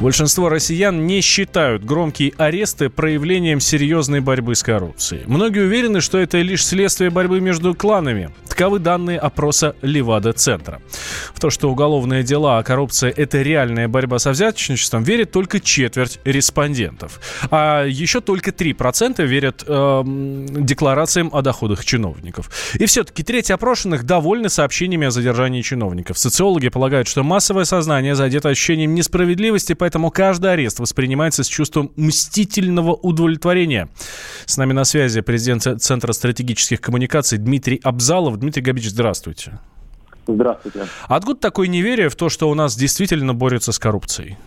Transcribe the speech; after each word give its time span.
Большинство 0.00 0.48
россиян 0.48 1.06
не 1.06 1.20
считают 1.20 1.84
громкие 1.84 2.32
аресты 2.36 2.90
проявлением 2.90 3.60
серьезной 3.60 4.20
борьбы 4.20 4.54
с 4.54 4.62
коррупцией. 4.62 5.22
Многие 5.26 5.64
уверены, 5.64 6.00
что 6.00 6.18
это 6.18 6.38
лишь 6.38 6.66
следствие 6.66 7.10
борьбы 7.10 7.40
между 7.40 7.74
кланами. 7.74 8.30
Таковы 8.48 8.78
данные 8.78 9.18
опроса 9.18 9.74
Левада-центра. 9.82 10.80
В 11.32 11.40
то, 11.40 11.50
что 11.50 11.70
уголовные 11.70 12.22
дела 12.22 12.58
о 12.58 12.62
коррупции– 12.62 13.10
это 13.16 13.42
реальная 13.42 13.88
борьба 13.88 14.18
со 14.18 14.30
взяточничеством, 14.30 15.02
верит 15.02 15.32
только 15.32 15.60
четверть 15.60 16.20
респондентов. 16.24 17.20
А 17.50 17.84
еще 17.84 18.20
только 18.20 18.50
3% 18.50 19.24
верят 19.24 19.64
э, 19.66 20.02
декларациям 20.04 21.30
о 21.32 21.42
доходах 21.42 21.84
чиновников. 21.84 22.50
И 22.74 22.86
все-таки 22.86 23.22
треть 23.22 23.50
опрошенных 23.50 24.04
довольны 24.04 24.48
сообщениями 24.48 25.06
о 25.06 25.10
задержании 25.10 25.62
чиновников. 25.62 26.18
Социологи 26.18 26.68
полагают, 26.68 27.08
что 27.08 27.24
массовое 27.24 27.64
сознание 27.64 28.14
задето 28.14 28.50
ощущением 28.50 28.94
несправедливости, 28.94 29.72
поэтому 29.84 30.10
каждый 30.10 30.50
арест 30.50 30.80
воспринимается 30.80 31.44
с 31.44 31.46
чувством 31.46 31.90
мстительного 31.96 32.94
удовлетворения. 32.94 33.90
С 34.46 34.56
нами 34.56 34.72
на 34.72 34.84
связи 34.84 35.20
президент 35.20 35.82
Центра 35.82 36.12
стратегических 36.12 36.80
коммуникаций 36.80 37.36
Дмитрий 37.36 37.78
Абзалов. 37.84 38.38
Дмитрий 38.38 38.62
Габич, 38.62 38.88
здравствуйте. 38.88 39.58
Здравствуйте. 40.26 40.86
Откуда 41.06 41.38
такое 41.38 41.68
неверие 41.68 42.08
в 42.08 42.16
то, 42.16 42.30
что 42.30 42.48
у 42.48 42.54
нас 42.54 42.76
действительно 42.76 43.34
борются 43.34 43.72
с 43.72 43.78
коррупцией? 43.78 44.38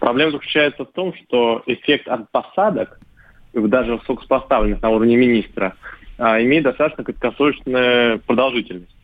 Проблема 0.00 0.30
заключается 0.30 0.86
в 0.86 0.92
том, 0.92 1.12
что 1.14 1.62
эффект 1.66 2.08
от 2.08 2.30
посадок, 2.30 2.98
даже 3.52 3.96
высокопоставленных 3.96 4.80
на 4.80 4.88
уровне 4.88 5.16
министра, 5.16 5.74
а, 6.16 6.40
имеет 6.40 6.64
достаточно 6.64 7.04
краткосрочную 7.04 8.20
продолжительность. 8.20 8.96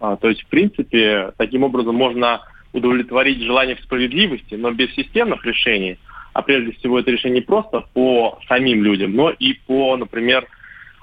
А, 0.00 0.16
то 0.16 0.28
есть, 0.28 0.42
в 0.42 0.48
принципе, 0.48 1.32
таким 1.38 1.64
образом 1.64 1.94
можно 1.94 2.42
удовлетворить 2.72 3.42
желание 3.42 3.76
в 3.76 3.80
справедливости, 3.80 4.54
но 4.54 4.70
без 4.72 4.94
системных 4.94 5.44
решений, 5.44 5.98
а 6.32 6.42
прежде 6.42 6.72
всего 6.72 7.00
это 7.00 7.10
решение 7.10 7.40
не 7.40 7.46
просто 7.46 7.84
по 7.94 8.38
самим 8.48 8.82
людям, 8.82 9.12
но 9.14 9.30
и 9.30 9.54
по, 9.54 9.96
например, 9.96 10.46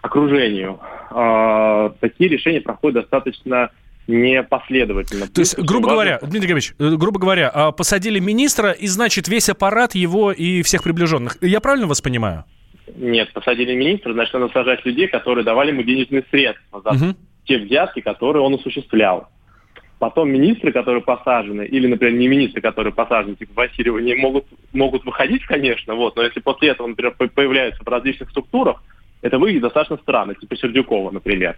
окружению. 0.02 0.80
Э, 1.12 1.90
такие 2.00 2.30
решения 2.30 2.62
проходят 2.62 3.02
достаточно 3.02 3.72
непоследовательно. 4.08 5.28
То 5.28 5.42
есть, 5.42 5.58
грубо 5.58 5.90
говоря, 5.90 6.20
Дмитрий 6.22 6.42
Григорьевич, 6.42 6.76
э, 6.78 6.96
грубо 6.96 7.20
говоря, 7.20 7.50
а, 7.50 7.72
посадили 7.72 8.20
министра, 8.20 8.72
и 8.72 8.88
значит 8.88 9.28
весь 9.28 9.50
аппарат 9.50 9.96
его 9.96 10.32
и 10.32 10.62
всех 10.62 10.84
приближенных. 10.84 11.38
Я 11.42 11.60
правильно 11.60 11.88
вас 11.88 12.02
понимаю? 12.02 12.46
Нет, 12.96 13.34
посадили 13.34 13.74
министра, 13.74 14.14
значит, 14.14 14.34
надо 14.34 14.50
сажать 14.54 14.86
людей, 14.86 15.08
которые 15.08 15.44
давали 15.44 15.72
ему 15.72 15.82
денежные 15.82 16.24
средства 16.30 16.82
за 16.82 16.90
угу. 16.90 17.16
те 17.46 17.58
взятки, 17.58 18.02
которые 18.02 18.44
он 18.44 18.54
осуществлял. 18.54 19.28
Потом 19.98 20.30
министры, 20.30 20.72
которые 20.72 21.02
посажены, 21.02 21.64
или, 21.64 21.88
например, 21.88 22.16
не 22.16 22.28
министры, 22.28 22.62
которые 22.62 22.94
посажены, 22.94 23.36
типа 23.36 23.54
Васильева, 23.56 24.00
не 24.00 24.16
могут, 24.16 24.46
могут 24.74 25.06
выходить, 25.06 25.46
конечно, 25.46 25.96
вот, 25.96 26.16
но 26.16 26.24
если 26.24 26.42
после 26.42 26.70
этого, 26.70 26.88
например, 26.88 27.16
появляются 27.34 27.82
в 27.84 27.88
различных 27.88 28.30
структурах, 28.30 28.84
это 29.22 29.40
выглядит 29.40 29.64
достаточно 29.64 29.98
странно, 29.98 30.36
типа 30.36 30.58
Сердюкова, 30.58 31.12
например. 31.12 31.56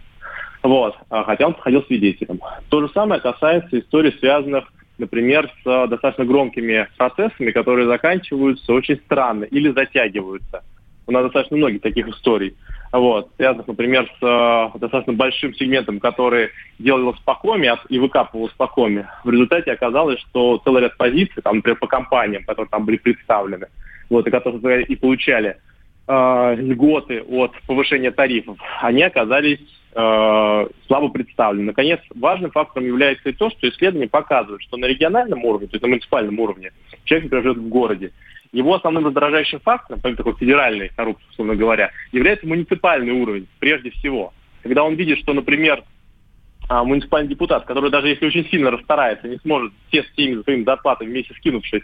Вот, 0.62 0.96
а, 1.10 1.24
хотя 1.24 1.46
он 1.46 1.54
подходил 1.54 1.82
свидетелем. 1.84 2.40
То 2.68 2.80
же 2.80 2.88
самое 2.92 3.20
касается 3.20 3.78
историй, 3.78 4.14
связанных, 4.18 4.72
например, 4.98 5.50
с 5.64 5.86
достаточно 5.88 6.24
громкими 6.24 6.88
процессами, 6.96 7.50
которые 7.50 7.86
заканчиваются 7.86 8.72
очень 8.72 8.96
странно 9.04 9.44
или 9.44 9.70
затягиваются. 9.70 10.62
У 11.08 11.12
нас 11.12 11.24
достаточно 11.24 11.56
многих 11.56 11.80
таких 11.80 12.06
историй 12.06 12.54
вот, 12.92 13.30
связанных, 13.36 13.66
например, 13.66 14.10
с 14.18 14.22
э, 14.22 14.78
достаточно 14.78 15.12
большим 15.12 15.54
сегментом, 15.54 16.00
который 16.00 16.50
делал 16.78 17.14
спокойно 17.16 17.78
и 17.88 17.98
выкапывал 17.98 18.48
спокойно. 18.48 19.10
В 19.24 19.30
результате 19.30 19.72
оказалось, 19.72 20.20
что 20.20 20.58
целый 20.64 20.82
ряд 20.82 20.96
позиций, 20.96 21.42
там, 21.42 21.56
например, 21.56 21.78
по 21.78 21.86
компаниям, 21.86 22.44
которые 22.44 22.70
там 22.70 22.86
были 22.86 22.96
представлены, 22.96 23.66
вот, 24.08 24.26
и 24.26 24.30
которые 24.30 24.84
и 24.84 24.96
получали 24.96 25.58
э, 26.08 26.54
льготы 26.56 27.22
от 27.22 27.52
повышения 27.66 28.10
тарифов, 28.10 28.58
они 28.80 29.02
оказались 29.02 29.60
э, 29.94 30.66
слабо 30.86 31.08
представлены. 31.10 31.66
Наконец, 31.66 32.00
важным 32.14 32.50
фактором 32.50 32.86
является 32.86 33.28
и 33.28 33.32
то, 33.32 33.50
что 33.50 33.68
исследования 33.68 34.08
показывают, 34.08 34.62
что 34.62 34.76
на 34.76 34.86
региональном 34.86 35.44
уровне, 35.44 35.68
то 35.68 35.74
есть 35.74 35.82
на 35.82 35.88
муниципальном 35.88 36.40
уровне, 36.40 36.72
человек, 37.04 37.28
который 37.28 37.42
живет 37.42 37.58
в 37.58 37.68
городе, 37.68 38.12
его 38.52 38.74
основным 38.74 39.06
раздражающим 39.06 39.60
фактором, 39.60 40.00
такой 40.00 40.34
федеральной 40.36 40.88
коррупции, 40.88 41.26
условно 41.30 41.54
говоря, 41.54 41.90
является 42.12 42.46
муниципальный 42.46 43.12
уровень, 43.12 43.46
прежде 43.58 43.90
всего. 43.90 44.32
Когда 44.62 44.84
он 44.84 44.94
видит, 44.94 45.18
что, 45.18 45.34
например, 45.34 45.84
а, 46.68 46.84
муниципальный 46.84 47.28
депутат, 47.28 47.64
который 47.66 47.90
даже 47.90 48.08
если 48.08 48.26
очень 48.26 48.46
сильно 48.48 48.70
расстарается, 48.70 49.28
не 49.28 49.38
сможет 49.38 49.72
все 49.88 50.02
с 50.02 50.10
теми 50.12 50.42
своими 50.42 50.64
зарплатами 50.64 51.10
вместе 51.10 51.34
скинувшись, 51.34 51.82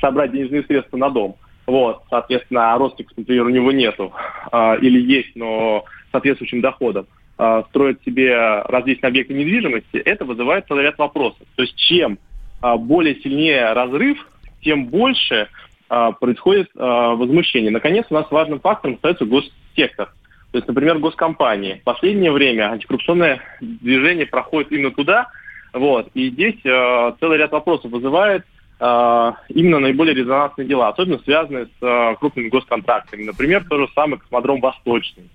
собрать 0.00 0.32
денежные 0.32 0.62
средства 0.64 0.96
на 0.96 1.10
дом. 1.10 1.36
Вот, 1.66 2.02
соответственно, 2.10 2.72
а 2.72 2.78
родственников, 2.78 3.16
например, 3.16 3.46
у 3.46 3.50
него 3.50 3.72
нету, 3.72 4.12
а, 4.52 4.76
или 4.76 5.00
есть, 5.00 5.34
но 5.34 5.84
соответствующим 6.12 6.60
доходом, 6.60 7.06
а, 7.38 7.64
строит 7.70 8.00
себе 8.04 8.62
различные 8.66 9.08
объекты 9.08 9.34
недвижимости, 9.34 9.96
это 9.96 10.24
вызывает 10.24 10.66
целый 10.68 10.84
ряд 10.84 10.98
вопросов. 10.98 11.46
То 11.56 11.62
есть 11.62 11.76
чем 11.76 12.18
более 12.62 13.16
сильнее 13.20 13.72
разрыв, 13.74 14.26
тем 14.62 14.86
больше 14.86 15.48
а, 15.88 16.12
происходит 16.12 16.68
а, 16.76 17.14
возмущение. 17.14 17.70
Наконец, 17.70 18.06
у 18.10 18.14
нас 18.14 18.30
важным 18.30 18.60
фактором 18.60 18.96
остается 18.96 19.24
госсектор. 19.24 20.12
То 20.50 20.58
есть, 20.58 20.66
например, 20.66 20.98
госкомпании. 20.98 21.74
В 21.74 21.84
последнее 21.84 22.32
время 22.32 22.70
антикоррупционное 22.72 23.40
движение 23.60 24.26
проходит 24.26 24.72
именно 24.72 24.90
туда, 24.90 25.28
вот, 25.72 26.08
и 26.14 26.30
здесь 26.30 26.56
э, 26.64 27.12
целый 27.20 27.36
ряд 27.36 27.52
вопросов 27.52 27.90
вызывает 27.90 28.46
именно 28.78 29.78
наиболее 29.78 30.14
резонансные 30.14 30.68
дела, 30.68 30.88
особенно 30.88 31.18
связанные 31.20 31.66
с 31.66 31.82
э, 31.82 32.14
крупными 32.16 32.48
госконтрактами. 32.48 33.24
Например, 33.24 33.64
тот 33.68 33.80
же 33.80 33.88
самый 33.94 34.18
космодром 34.18 34.60
«Восточный», 34.60 35.30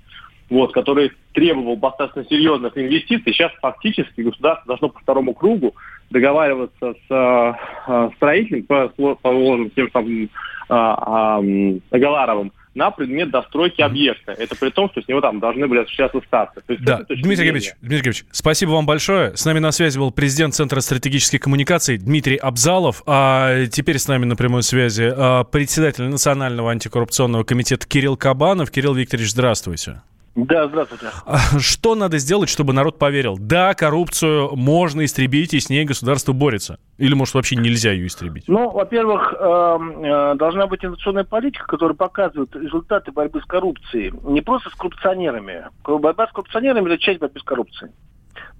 вот, 0.49 0.73
который 0.73 1.11
требовал 1.33 1.77
достаточно 1.77 2.23
серьезных 2.25 2.77
инвестиций. 2.77 3.33
Сейчас 3.33 3.51
фактически 3.61 4.21
государство 4.21 4.67
должно 4.67 4.89
по 4.89 4.99
второму 4.99 5.33
кругу 5.33 5.73
договариваться 6.11 6.93
с 7.07 7.57
э, 7.87 8.09
строителем, 8.17 8.63
по, 8.63 9.15
положим, 9.15 9.71
тем 9.71 9.89
самым 9.91 10.23
э, 10.23 10.29
э, 10.69 11.97
Галаровым, 11.97 12.51
на 12.73 12.91
предмет 12.91 13.31
достройки 13.31 13.81
объекта. 13.81 14.31
Это 14.31 14.55
при 14.55 14.69
том, 14.69 14.89
что 14.89 15.01
с 15.01 15.07
него 15.07 15.21
там 15.21 15.39
должны 15.39 15.67
были 15.67 15.79
осуществляться 15.79 16.21
статы. 16.25 16.61
То 16.65 16.73
есть 16.73 16.85
да. 16.85 17.01
Дмитрий 17.09 17.23
Григорьевич, 17.23 17.73
Дмитрий 17.81 17.97
Григорьевич, 18.01 18.25
спасибо 18.31 18.71
вам 18.71 18.85
большое. 18.85 19.35
С 19.35 19.45
нами 19.45 19.59
на 19.59 19.71
связи 19.71 19.97
был 19.97 20.11
президент 20.11 20.55
Центра 20.55 20.79
стратегических 20.79 21.41
коммуникаций 21.41 21.97
Дмитрий 21.97 22.37
Абзалов. 22.37 23.03
А 23.05 23.65
теперь 23.67 23.99
с 23.99 24.07
нами 24.07 24.25
на 24.25 24.35
прямой 24.35 24.63
связи 24.63 25.11
а, 25.13 25.43
председатель 25.43 26.03
Национального 26.03 26.71
антикоррупционного 26.71 27.43
комитета 27.43 27.87
Кирилл 27.87 28.15
Кабанов. 28.15 28.71
Кирилл 28.71 28.93
Викторович, 28.93 29.31
здравствуйте. 29.31 30.01
Да, 30.33 30.67
здравствуйте. 30.67 31.07
А 31.25 31.59
что 31.59 31.93
надо 31.95 32.17
сделать, 32.17 32.47
чтобы 32.47 32.71
народ 32.71 32.97
поверил? 32.97 33.37
Да, 33.37 33.73
коррупцию 33.73 34.55
можно 34.55 35.03
истребить, 35.03 35.53
и 35.53 35.59
с 35.59 35.69
ней 35.69 35.83
государство 35.83 36.31
борется. 36.31 36.79
Или, 36.97 37.13
может, 37.13 37.33
вообще 37.33 37.57
нельзя 37.57 37.91
ее 37.91 38.07
истребить? 38.07 38.45
Ну, 38.47 38.69
во-первых, 38.69 39.33
эм, 39.37 40.03
э, 40.03 40.35
должна 40.35 40.67
быть 40.67 40.85
инновационная 40.85 41.25
политика, 41.25 41.65
которая 41.67 41.97
показывает 41.97 42.55
результаты 42.55 43.11
борьбы 43.11 43.41
с 43.41 43.45
коррупцией. 43.45 44.13
Не 44.23 44.41
просто 44.41 44.69
с 44.69 44.75
коррупционерами. 44.75 45.65
Борьба 45.85 46.27
с 46.27 46.31
коррупционерами– 46.31 46.85
это 46.93 46.97
часть 46.97 47.19
борьбы 47.19 47.39
с 47.39 47.43
коррупцией. 47.43 47.91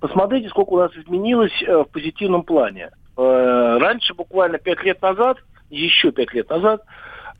Посмотрите, 0.01 0.49
сколько 0.49 0.71
у 0.71 0.79
нас 0.79 0.91
изменилось 0.97 1.53
э, 1.65 1.83
в 1.83 1.85
позитивном 1.85 2.43
плане. 2.43 2.89
Э, 3.15 3.77
раньше, 3.79 4.13
буквально 4.13 4.57
пять 4.57 4.83
лет 4.83 5.01
назад, 5.01 5.37
еще 5.69 6.11
пять 6.11 6.33
лет 6.33 6.49
назад, 6.49 6.83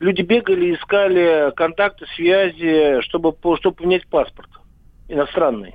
люди 0.02 0.22
бегали, 0.22 0.74
искали 0.74 1.52
контакты, 1.54 2.06
связи, 2.16 3.00
чтобы, 3.02 3.34
чтобы 3.56 3.76
поменять 3.76 4.06
паспорт 4.08 4.50
иностранный. 5.08 5.74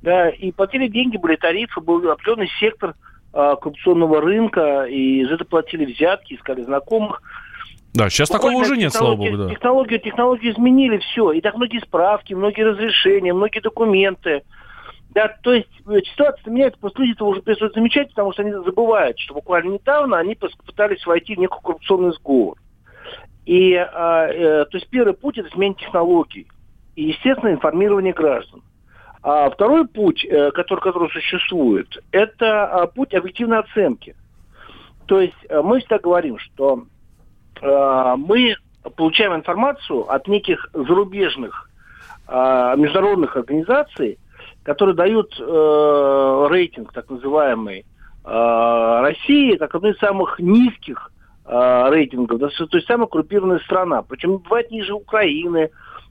Да, 0.00 0.30
и 0.30 0.50
платили 0.50 0.88
деньги, 0.88 1.16
были 1.16 1.36
тарифы, 1.36 1.80
был 1.80 2.10
определенный 2.10 2.50
сектор 2.58 2.94
а, 3.32 3.54
коррупционного 3.54 4.20
рынка, 4.20 4.84
и 4.84 5.24
за 5.26 5.34
это 5.34 5.44
платили 5.44 5.84
взятки, 5.84 6.34
искали 6.34 6.62
знакомых. 6.62 7.22
Да, 7.94 8.08
сейчас 8.08 8.30
Буквально 8.30 8.56
такого 8.56 8.62
уже 8.62 8.76
нет, 8.76 8.92
слава 8.92 9.14
богу, 9.14 9.36
да. 9.36 9.50
Технологии, 9.50 9.98
технологии 9.98 10.50
изменили 10.50 10.98
все. 10.98 11.32
И 11.32 11.40
так 11.40 11.54
многие 11.54 11.80
справки, 11.80 12.32
многие 12.32 12.62
разрешения, 12.62 13.32
многие 13.32 13.60
документы. 13.60 14.42
Да, 15.10 15.28
то 15.42 15.52
есть 15.52 15.68
э, 15.86 16.00
ситуация 16.10 16.50
меняется, 16.50 16.80
просто 16.80 17.02
люди 17.02 17.12
это 17.12 17.24
уже 17.26 17.42
перестают 17.42 17.74
замечать, 17.74 18.08
потому 18.08 18.32
что 18.32 18.42
они 18.42 18.52
забывают, 18.52 19.18
что 19.18 19.34
буквально 19.34 19.74
недавно 19.74 20.18
они 20.18 20.34
пытались 20.34 21.04
войти 21.04 21.36
в 21.36 21.38
некий 21.38 21.54
коррупционный 21.62 22.12
сговор. 22.14 22.56
И, 23.44 23.72
э, 23.72 23.80
э, 23.84 24.64
то 24.66 24.76
есть 24.76 24.88
первый 24.88 25.14
путь– 25.14 25.38
это 25.38 25.50
смена 25.50 25.74
технологий. 25.74 26.46
И, 26.94 27.04
естественно, 27.04 27.52
информирование 27.52 28.12
граждан. 28.12 28.62
А 29.22 29.50
второй 29.50 29.86
путь, 29.86 30.24
э, 30.24 30.50
который, 30.52 30.80
который 30.80 31.10
существует, 31.10 31.88
это 32.10 32.46
э, 32.46 32.86
путь 32.94 33.14
объективной 33.14 33.60
оценки. 33.60 34.16
То 35.06 35.20
есть 35.20 35.36
э, 35.48 35.60
мы 35.62 35.78
всегда 35.80 35.98
говорим, 35.98 36.38
что 36.38 36.84
э, 37.60 38.14
мы 38.16 38.56
получаем 38.96 39.34
информацию 39.34 40.10
от 40.12 40.26
неких 40.28 40.68
зарубежных 40.72 41.70
э, 42.28 42.74
международных 42.76 43.36
организаций, 43.36 44.18
которые 44.64 44.96
дают 44.96 45.34
э, 45.38 46.46
рейтинг, 46.50 46.92
так 46.92 47.08
называемый, 47.10 47.84
э, 48.24 49.00
России, 49.02 49.56
как 49.56 49.74
одной 49.74 49.92
из 49.92 49.98
самых 49.98 50.38
низких 50.38 51.12
Э, 51.44 51.88
рейтингов. 51.90 52.38
Да, 52.38 52.48
то 52.48 52.76
есть 52.76 52.86
самая 52.86 53.08
коррумпированная 53.08 53.58
страна. 53.60 54.02
Причем 54.02 54.38
бывает 54.38 54.70
ниже 54.70 54.94
Украины, 54.94 55.70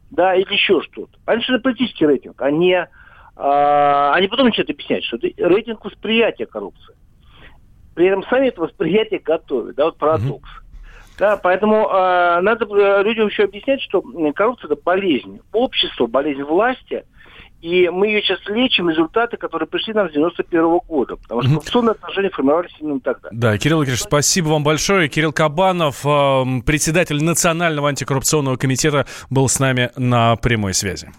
да, 0.10 0.36
или 0.36 0.51
еще 0.51 0.81
что-то. 0.81 1.18
Раньше 1.25 1.54
это 1.54 1.63
политический 1.63 2.06
рейтинг, 2.06 2.42
а 2.42 2.51
не... 2.51 2.88
А, 3.38 4.13
они 4.13 4.28
потом 4.28 4.48
начинают 4.48 4.69
объяснять, 4.69 5.06
что 5.06 5.16
это 5.16 5.30
рейтинг 5.38 5.86
восприятия 5.86 6.45
коррупции. 6.45 6.95
При 7.95 8.07
этом 8.07 8.24
сами 8.24 8.50
это 8.50 8.62
восприятие 8.62 9.19
готовят, 9.19 9.75
да, 9.75 9.86
вот 9.86 9.98
парадокс. 9.98 10.50
Mm-hmm. 10.50 11.18
Да, 11.18 11.38
поэтому 11.38 11.88
э, 11.88 12.42
надо 12.42 12.66
людям 13.01 13.27
еще 13.27 13.44
объяснять, 13.44 13.81
что 13.81 14.01
коррупция 14.34 14.69
это 14.69 14.81
болезнь. 14.81 15.39
Общество, 15.54 16.07
болезнь 16.07 16.44
власти– 16.44 17.06
и 17.62 17.90
мы 17.90 18.08
ее 18.08 18.22
сейчас 18.22 18.40
лечим, 18.48 18.90
результаты, 18.90 19.38
которые 19.38 19.68
пришли 19.68 19.94
нам 19.94 20.10
с 20.10 20.13
91 20.13 20.62
-го 20.62 20.80
года. 20.88 21.16
Потому 21.16 21.42
что 21.42 21.50
коррупционные 21.52 21.92
отношения 21.92 22.30
формировались 22.30 22.72
именно 22.80 23.00
тогда. 23.00 23.30
Да, 23.31 23.58
Кирилл 23.58 23.84
Игоревич, 23.84 24.02
спасибо 24.02 24.50
вам 24.50 24.63
большое. 24.63 25.10
Кирилл 25.10 25.31
Кабанов, 25.31 26.06
эм, 26.06 26.62
председатель 26.63 27.24
Национального 27.24 27.90
антикоррупционного 27.90 28.56
комитета, 28.56 29.06
был 29.30 29.48
с 29.48 29.60
нами 29.60 29.92
на 29.96 30.36
прямой 30.38 30.74
связи. 30.74 31.10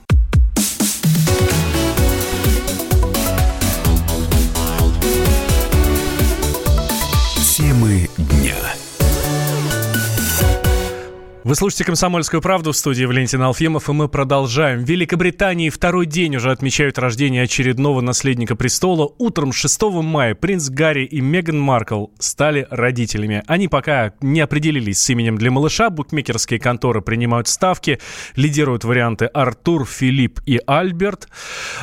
Вы 11.52 11.56
слушаете 11.56 11.84
«Комсомольскую 11.84 12.40
правду» 12.40 12.72
в 12.72 12.76
студии 12.78 13.04
Валентин 13.04 13.42
Алфимов, 13.42 13.90
и 13.90 13.92
мы 13.92 14.08
продолжаем. 14.08 14.80
В 14.80 14.88
Великобритании 14.88 15.68
второй 15.68 16.06
день 16.06 16.36
уже 16.36 16.50
отмечают 16.50 16.98
рождение 16.98 17.42
очередного 17.42 18.00
наследника 18.00 18.56
престола. 18.56 19.12
Утром 19.18 19.52
6 19.52 19.82
мая 20.02 20.34
принц 20.34 20.70
Гарри 20.70 21.04
и 21.04 21.20
Меган 21.20 21.60
Маркл 21.60 22.06
стали 22.18 22.66
родителями. 22.70 23.42
Они 23.46 23.68
пока 23.68 24.14
не 24.22 24.40
определились 24.40 24.98
с 24.98 25.10
именем 25.10 25.36
для 25.36 25.50
малыша. 25.50 25.90
Букмекерские 25.90 26.58
конторы 26.58 27.02
принимают 27.02 27.48
ставки. 27.48 28.00
Лидируют 28.34 28.84
варианты 28.84 29.26
Артур, 29.26 29.84
Филипп 29.84 30.40
и 30.46 30.58
Альберт. 30.66 31.28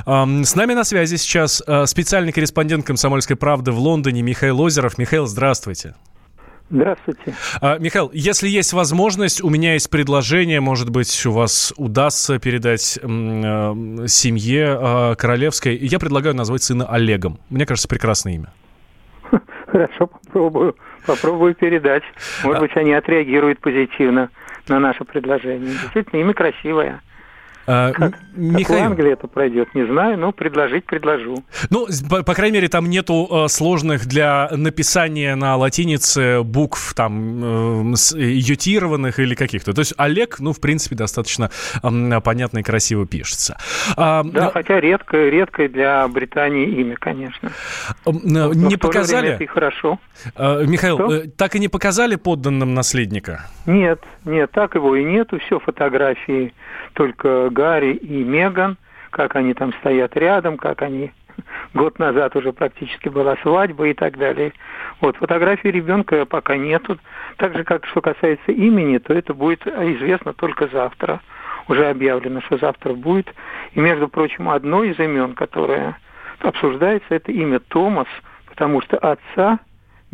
С 0.03 0.55
нами 0.55 0.73
на 0.73 0.83
связи 0.83 1.17
сейчас 1.17 1.61
э, 1.67 1.85
специальный 1.85 2.31
корреспондент 2.31 2.87
«Комсомольской 2.87 3.35
правды» 3.35 3.71
в 3.71 3.77
Лондоне 3.77 4.23
Михаил 4.23 4.61
Озеров. 4.61 4.97
Михаил, 4.97 5.27
здравствуйте. 5.27 5.93
Здравствуйте. 6.69 7.33
А, 7.61 7.79
Михаил, 7.79 8.11
если 8.13 8.47
есть 8.47 8.73
возможность, 8.73 9.43
у 9.43 9.49
меня 9.49 9.73
есть 9.73 9.89
предложение, 9.89 10.59
может 10.61 10.89
быть, 10.89 11.25
у 11.25 11.31
вас 11.31 11.73
удастся 11.77 12.37
передать 12.39 12.99
э, 13.01 13.05
семье 14.07 14.77
э, 14.79 15.15
королевской. 15.15 15.75
Я 15.75 15.97
предлагаю 15.97 16.35
назвать 16.35 16.61
сына 16.61 16.85
Олегом. 16.85 17.39
Мне 17.49 17.65
кажется, 17.65 17.87
прекрасное 17.87 18.33
имя. 18.33 18.53
Хорошо, 19.67 20.07
попробую. 20.07 20.75
Попробую 21.05 21.55
передать. 21.55 22.03
Может 22.43 22.61
быть, 22.61 22.77
они 22.77 22.93
отреагируют 22.93 23.59
позитивно 23.59 24.29
на 24.67 24.79
наше 24.79 25.05
предложение. 25.05 25.71
Действительно, 25.71 26.21
имя 26.21 26.33
красивое. 26.33 27.01
А, 27.71 27.91
Михаил. 28.35 28.65
как 28.65 28.69
в 28.69 28.83
Англии 28.83 29.13
это 29.13 29.27
пройдет, 29.27 29.75
не 29.75 29.85
знаю, 29.85 30.17
но 30.17 30.31
предложить 30.31 30.85
предложу. 30.85 31.43
Ну, 31.69 31.85
по, 32.09 32.23
по 32.23 32.33
крайней 32.33 32.55
мере, 32.55 32.67
там 32.67 32.89
нету 32.89 33.27
э, 33.29 33.47
сложных 33.47 34.07
для 34.07 34.49
написания 34.51 35.35
на 35.35 35.55
латинице 35.55 36.41
букв 36.41 36.95
там 36.95 37.93
э, 37.93 37.95
ютированных 38.17 39.19
или 39.19 39.35
каких-то. 39.35 39.73
То 39.73 39.81
есть 39.81 39.93
Олег, 39.97 40.39
ну, 40.39 40.51
в 40.51 40.59
принципе, 40.59 40.95
достаточно 40.95 41.51
э, 41.83 42.21
понятно 42.21 42.57
и 42.57 42.63
красиво 42.63 43.05
пишется. 43.05 43.59
А, 43.95 44.23
да, 44.23 44.45
но... 44.45 44.51
хотя 44.51 44.79
редкое, 44.79 45.29
редкое 45.29 45.69
для 45.69 46.07
Британии 46.07 46.65
имя, 46.65 46.95
конечно. 46.99 47.51
Э, 48.07 48.11
но 48.23 48.51
не 48.51 48.77
показали? 48.77 49.33
Это 49.33 49.43
и 49.43 49.47
хорошо. 49.47 49.99
Э, 50.35 50.65
Михаил, 50.65 50.95
Что? 50.95 51.29
так 51.37 51.55
и 51.55 51.59
не 51.59 51.67
показали 51.67 52.15
подданным 52.15 52.73
наследника? 52.73 53.45
Нет, 53.67 54.01
нет, 54.25 54.49
так 54.49 54.73
его 54.73 54.95
и 54.95 55.03
нету, 55.03 55.37
все 55.37 55.59
фотографии 55.59 56.51
только 56.93 57.49
Гарри 57.59 57.91
и 57.91 58.23
Меган, 58.23 58.77
как 59.09 59.35
они 59.35 59.53
там 59.53 59.73
стоят 59.81 60.15
рядом, 60.15 60.55
как 60.55 60.81
они 60.81 61.11
год 61.73 61.99
назад 61.99 62.33
уже 62.37 62.53
практически 62.53 63.09
была 63.09 63.35
свадьба 63.41 63.89
и 63.89 63.93
так 63.93 64.17
далее. 64.17 64.53
Вот, 65.01 65.17
фотографии 65.17 65.67
ребенка 65.67 66.25
пока 66.25 66.55
нету. 66.55 66.97
Так 67.35 67.57
же, 67.57 67.65
как 67.65 67.85
что 67.87 67.99
касается 67.99 68.53
имени, 68.53 68.97
то 68.97 69.13
это 69.13 69.33
будет 69.33 69.67
известно 69.67 70.31
только 70.31 70.69
завтра. 70.69 71.19
Уже 71.67 71.89
объявлено, 71.89 72.39
что 72.43 72.57
завтра 72.57 72.93
будет. 72.93 73.27
И, 73.73 73.79
между 73.81 74.07
прочим, 74.07 74.47
одно 74.47 74.85
из 74.85 74.97
имен, 74.97 75.33
которое 75.33 75.97
обсуждается, 76.39 77.13
это 77.13 77.33
имя 77.33 77.59
Томас, 77.59 78.07
потому 78.47 78.81
что 78.83 78.97
отца 78.99 79.59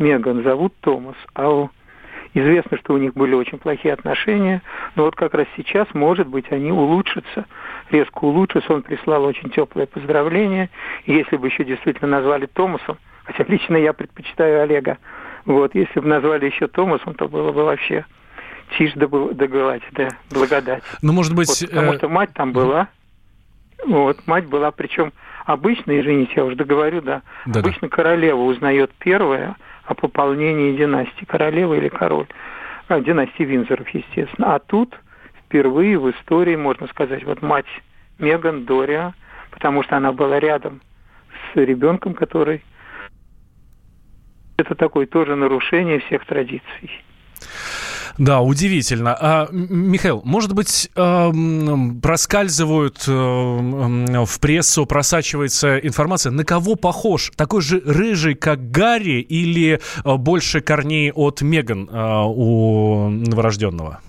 Меган 0.00 0.42
зовут 0.42 0.74
Томас, 0.80 1.16
а 1.34 1.48
у 1.48 1.70
Известно, 2.36 2.76
что 2.76 2.92
у 2.92 2.98
них 2.98 3.14
были 3.14 3.32
очень 3.32 3.56
плохие 3.56 3.94
отношения, 3.94 4.60
но 4.94 5.04
вот 5.04 5.16
как 5.16 5.32
раз 5.32 5.46
сейчас, 5.56 5.88
может 5.94 6.26
быть, 6.26 6.52
они 6.52 6.70
улучшатся, 6.70 7.46
резко 7.90 8.18
улучшатся. 8.18 8.74
Он 8.74 8.82
прислал 8.82 9.24
очень 9.24 9.48
теплое 9.48 9.86
поздравление. 9.86 10.68
И 11.06 11.14
если 11.14 11.38
бы 11.38 11.46
еще 11.46 11.64
действительно 11.64 12.10
назвали 12.10 12.44
Томасом, 12.44 12.98
хотя 13.24 13.42
лично 13.48 13.76
я 13.76 13.94
предпочитаю 13.94 14.64
Олега, 14.64 14.98
вот, 15.46 15.74
если 15.74 15.98
бы 15.98 16.08
назвали 16.08 16.44
еще 16.44 16.66
Томасом, 16.66 17.14
то 17.14 17.26
было 17.26 17.52
бы 17.52 17.64
вообще 17.64 18.04
тишь 18.76 18.92
да, 18.96 19.06
да 19.06 19.46
гладь, 19.46 19.84
да, 19.92 20.10
благодать. 20.30 20.82
Ну, 21.00 21.14
может 21.14 21.34
быть... 21.34 21.48
Вот, 21.48 21.70
потому 21.70 21.92
э... 21.92 21.96
что 21.96 22.08
мать 22.10 22.34
там 22.34 22.52
была, 22.52 22.88
вот, 23.86 24.26
мать 24.26 24.46
была, 24.46 24.70
причем 24.70 25.12
обычно, 25.44 25.98
извините, 25.98 26.32
я 26.36 26.44
уже 26.44 26.56
договорю, 26.56 27.00
да, 27.00 27.22
да 27.46 27.60
обычно 27.60 27.88
королева 27.88 28.40
узнает 28.40 28.92
первая, 28.98 29.56
о 29.86 29.94
пополнении 29.94 30.76
династии, 30.76 31.24
королева 31.24 31.74
или 31.74 31.88
король, 31.88 32.26
а, 32.88 33.00
династии 33.00 33.44
Винзоров, 33.44 33.88
естественно. 33.90 34.54
А 34.54 34.58
тут 34.58 34.98
впервые 35.44 35.98
в 35.98 36.10
истории, 36.10 36.56
можно 36.56 36.88
сказать, 36.88 37.24
вот 37.24 37.40
мать 37.40 37.66
Меган 38.18 38.64
Дориа, 38.64 39.14
потому 39.50 39.82
что 39.82 39.96
она 39.96 40.12
была 40.12 40.40
рядом 40.40 40.80
с 41.52 41.56
ребенком, 41.56 42.14
который... 42.14 42.62
Это 44.56 44.74
такое 44.74 45.06
тоже 45.06 45.36
нарушение 45.36 46.00
всех 46.00 46.24
традиций. 46.24 46.90
Да, 48.18 48.40
удивительно. 48.40 49.16
А, 49.20 49.48
Михаил, 49.52 50.22
может 50.24 50.54
быть, 50.54 50.90
проскальзывают 50.94 53.04
э, 53.06 53.10
в 53.10 54.40
прессу, 54.40 54.86
просачивается 54.86 55.78
информация, 55.78 56.32
на 56.32 56.44
кого 56.44 56.76
похож? 56.76 57.30
Такой 57.36 57.60
же 57.60 57.82
рыжий, 57.84 58.34
как 58.34 58.70
Гарри, 58.70 59.20
или 59.20 59.74
э, 59.74 59.78
больше 60.16 60.62
корней 60.62 61.12
от 61.12 61.42
Меган 61.42 61.90
э, 61.90 62.22
у 62.26 63.10
новорожденного? 63.10 64.00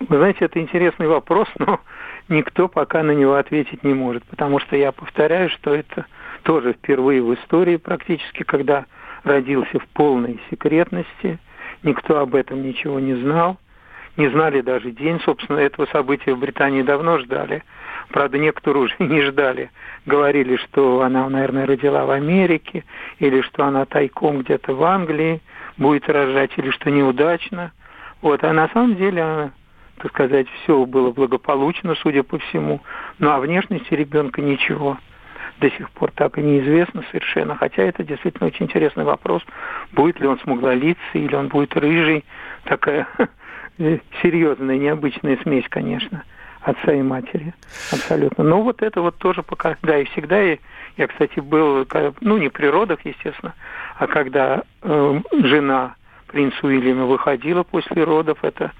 Вы 0.00 0.16
знаете, 0.16 0.44
это 0.44 0.60
интересный 0.60 1.06
вопрос, 1.06 1.46
но 1.58 1.80
никто 2.28 2.66
пока 2.66 3.04
на 3.04 3.12
него 3.12 3.36
ответить 3.36 3.84
не 3.84 3.94
может, 3.94 4.24
потому 4.24 4.58
что 4.58 4.76
я 4.76 4.90
повторяю, 4.90 5.50
что 5.50 5.72
это 5.72 6.06
тоже 6.42 6.72
впервые 6.72 7.22
в 7.22 7.32
истории 7.34 7.76
практически, 7.76 8.42
когда 8.42 8.86
родился 9.22 9.78
в 9.78 9.86
полной 9.88 10.40
секретности– 10.50 11.38
Никто 11.86 12.18
об 12.18 12.34
этом 12.34 12.64
ничего 12.64 12.98
не 12.98 13.14
знал. 13.14 13.58
Не 14.16 14.28
знали 14.28 14.60
даже 14.60 14.90
день, 14.90 15.20
собственно, 15.20 15.58
этого 15.58 15.86
события 15.86 16.34
в 16.34 16.38
Британии 16.40 16.82
давно 16.82 17.18
ждали. 17.18 17.62
Правда, 18.08 18.38
некоторые 18.38 18.84
уже 18.84 18.94
не 18.98 19.22
ждали. 19.22 19.70
Говорили, 20.04 20.56
что 20.56 21.02
она, 21.02 21.28
наверное, 21.28 21.64
родила 21.64 22.04
в 22.04 22.10
Америке, 22.10 22.84
или 23.20 23.40
что 23.42 23.64
она 23.64 23.84
тайком 23.84 24.40
где-то 24.40 24.74
в 24.74 24.82
Англии 24.82 25.40
будет 25.76 26.08
рожать, 26.08 26.50
или 26.56 26.70
что 26.70 26.90
неудачно. 26.90 27.70
Вот, 28.20 28.42
а 28.42 28.52
на 28.52 28.68
самом 28.70 28.96
деле 28.96 29.22
она, 29.22 29.50
так 29.98 30.10
сказать, 30.10 30.48
все 30.62 30.84
было 30.86 31.12
благополучно, 31.12 31.94
судя 32.02 32.24
по 32.24 32.38
всему. 32.38 32.80
Ну, 33.20 33.30
а 33.30 33.38
внешности 33.38 33.94
ребенка 33.94 34.42
ничего 34.42 34.98
до 35.60 35.70
сих 35.70 35.90
пор 35.90 36.10
так 36.12 36.38
и 36.38 36.42
неизвестно 36.42 37.02
совершенно. 37.10 37.56
Хотя 37.56 37.82
это 37.82 38.04
действительно 38.04 38.48
очень 38.48 38.66
интересный 38.66 39.04
вопрос. 39.04 39.42
Будет 39.92 40.20
ли 40.20 40.26
он 40.26 40.38
смуглолицый 40.40 40.98
или 41.14 41.34
он 41.34 41.48
будет 41.48 41.76
рыжий. 41.76 42.24
Такая 42.64 43.06
серьезная, 44.22 44.78
необычная 44.78 45.38
смесь, 45.42 45.66
конечно, 45.68 46.24
отца 46.62 46.92
и 46.92 47.02
матери. 47.02 47.54
Абсолютно. 47.92 48.44
Но 48.44 48.62
вот 48.62 48.82
это 48.82 49.00
вот 49.00 49.16
тоже 49.16 49.42
пока... 49.42 49.76
Да, 49.82 49.98
и 49.98 50.04
всегда 50.04 50.40
я, 50.40 50.58
я 50.96 51.06
кстати, 51.06 51.40
был, 51.40 51.86
ну, 52.20 52.38
не 52.38 52.48
при 52.48 52.66
родах, 52.66 53.00
естественно, 53.04 53.54
а 53.96 54.06
когда 54.06 54.62
э, 54.82 55.20
жена 55.42 55.94
принца 56.26 56.66
Уильяма 56.66 57.06
выходила 57.06 57.62
после 57.62 58.04
родов, 58.04 58.38
это 58.42 58.72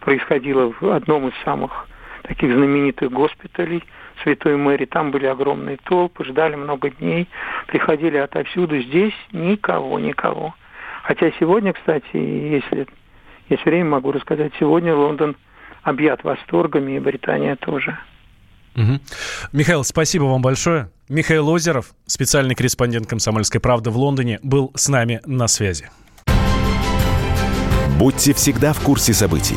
происходило 0.00 0.72
в 0.80 0.90
одном 0.90 1.28
из 1.28 1.34
самых 1.44 1.86
таких 2.24 2.52
знаменитых 2.52 3.10
госпиталей– 3.10 3.84
Святой 4.22 4.56
Мэри, 4.56 4.84
там 4.84 5.10
были 5.10 5.26
огромные 5.26 5.76
толпы, 5.76 6.24
ждали 6.24 6.54
много 6.54 6.90
дней, 6.90 7.28
приходили 7.66 8.16
отовсюду. 8.16 8.80
Здесь 8.80 9.14
никого, 9.32 9.98
никого. 9.98 10.54
Хотя 11.02 11.30
сегодня, 11.38 11.72
кстати, 11.72 12.16
если 12.16 12.86
есть 13.48 13.64
время, 13.64 13.90
могу 13.90 14.12
рассказать, 14.12 14.52
сегодня 14.58 14.94
Лондон 14.94 15.36
объят 15.82 16.24
восторгами, 16.24 16.92
и 16.92 16.98
Британия 16.98 17.56
тоже. 17.56 17.98
Угу. 18.74 19.00
Михаил, 19.52 19.84
спасибо 19.84 20.24
вам 20.24 20.40
большое. 20.40 20.90
Михаил 21.08 21.48
Озеров, 21.48 21.92
специальный 22.06 22.54
корреспондент 22.54 23.06
«Комсомольской 23.06 23.60
правды» 23.60 23.90
в 23.90 23.98
Лондоне, 23.98 24.40
был 24.42 24.72
с 24.74 24.88
нами 24.88 25.20
на 25.26 25.46
связи. 25.46 25.90
Будьте 27.98 28.32
всегда 28.32 28.72
в 28.72 28.80
курсе 28.80 29.12
событий. 29.12 29.56